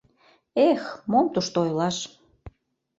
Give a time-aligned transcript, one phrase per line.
[0.69, 1.97] Эх, мом тушто ойлаш!